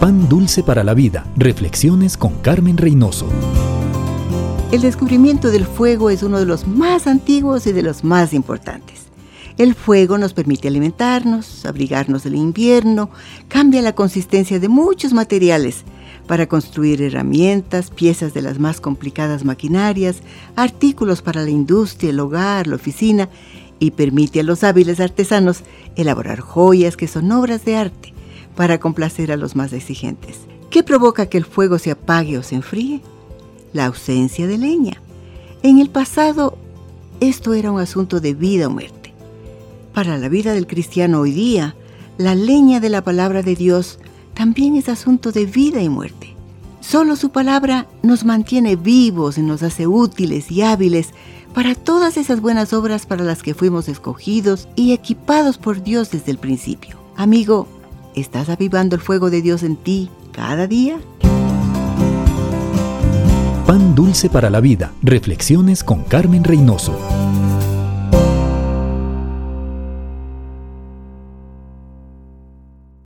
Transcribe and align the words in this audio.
Pan 0.00 0.30
dulce 0.30 0.62
para 0.62 0.82
la 0.82 0.94
vida. 0.94 1.26
Reflexiones 1.36 2.16
con 2.16 2.32
Carmen 2.36 2.78
Reynoso. 2.78 3.26
El 4.72 4.80
descubrimiento 4.80 5.50
del 5.50 5.66
fuego 5.66 6.08
es 6.08 6.22
uno 6.22 6.38
de 6.38 6.46
los 6.46 6.66
más 6.66 7.06
antiguos 7.06 7.66
y 7.66 7.72
de 7.72 7.82
los 7.82 8.02
más 8.02 8.32
importantes. 8.32 9.08
El 9.58 9.74
fuego 9.74 10.16
nos 10.16 10.32
permite 10.32 10.68
alimentarnos, 10.68 11.66
abrigarnos 11.66 12.24
del 12.24 12.36
invierno, 12.36 13.10
cambia 13.48 13.82
la 13.82 13.94
consistencia 13.94 14.58
de 14.58 14.70
muchos 14.70 15.12
materiales 15.12 15.84
para 16.26 16.46
construir 16.46 17.02
herramientas, 17.02 17.90
piezas 17.90 18.32
de 18.32 18.40
las 18.40 18.58
más 18.58 18.80
complicadas 18.80 19.44
maquinarias, 19.44 20.22
artículos 20.56 21.20
para 21.20 21.42
la 21.42 21.50
industria, 21.50 22.08
el 22.08 22.20
hogar, 22.20 22.68
la 22.68 22.76
oficina 22.76 23.28
y 23.78 23.90
permite 23.90 24.40
a 24.40 24.44
los 24.44 24.64
hábiles 24.64 24.98
artesanos 24.98 25.60
elaborar 25.94 26.40
joyas 26.40 26.96
que 26.96 27.06
son 27.06 27.30
obras 27.32 27.66
de 27.66 27.76
arte 27.76 28.14
para 28.56 28.78
complacer 28.78 29.32
a 29.32 29.36
los 29.36 29.56
más 29.56 29.72
exigentes. 29.72 30.40
¿Qué 30.70 30.82
provoca 30.82 31.26
que 31.26 31.38
el 31.38 31.44
fuego 31.44 31.78
se 31.78 31.90
apague 31.90 32.38
o 32.38 32.42
se 32.42 32.54
enfríe? 32.54 33.02
La 33.72 33.86
ausencia 33.86 34.46
de 34.46 34.58
leña. 34.58 35.00
En 35.62 35.78
el 35.78 35.90
pasado, 35.90 36.56
esto 37.20 37.54
era 37.54 37.72
un 37.72 37.80
asunto 37.80 38.20
de 38.20 38.34
vida 38.34 38.68
o 38.68 38.70
muerte. 38.70 39.12
Para 39.92 40.16
la 40.18 40.28
vida 40.28 40.52
del 40.52 40.66
cristiano 40.66 41.20
hoy 41.20 41.32
día, 41.32 41.74
la 42.18 42.34
leña 42.34 42.80
de 42.80 42.88
la 42.88 43.02
palabra 43.02 43.42
de 43.42 43.56
Dios 43.56 43.98
también 44.34 44.76
es 44.76 44.88
asunto 44.88 45.32
de 45.32 45.46
vida 45.46 45.82
y 45.82 45.88
muerte. 45.88 46.36
Solo 46.80 47.16
su 47.16 47.30
palabra 47.30 47.88
nos 48.02 48.24
mantiene 48.24 48.76
vivos 48.76 49.38
y 49.38 49.42
nos 49.42 49.62
hace 49.62 49.86
útiles 49.86 50.50
y 50.50 50.62
hábiles 50.62 51.10
para 51.54 51.74
todas 51.74 52.16
esas 52.16 52.40
buenas 52.40 52.72
obras 52.72 53.06
para 53.06 53.24
las 53.24 53.42
que 53.42 53.54
fuimos 53.54 53.88
escogidos 53.88 54.68
y 54.76 54.92
equipados 54.92 55.58
por 55.58 55.82
Dios 55.82 56.10
desde 56.10 56.30
el 56.30 56.38
principio. 56.38 56.96
Amigo, 57.16 57.66
¿estás 58.14 58.48
avivando 58.48 58.96
el 58.96 59.02
fuego 59.02 59.30
de 59.30 59.42
Dios 59.42 59.62
en 59.62 59.76
ti 59.76 60.10
cada 60.32 60.66
día? 60.66 60.98
Pan 63.66 63.94
dulce 63.94 64.28
para 64.28 64.50
la 64.50 64.60
vida. 64.60 64.92
Reflexiones 65.02 65.84
con 65.84 66.02
Carmen 66.02 66.42
Reynoso. 66.42 66.98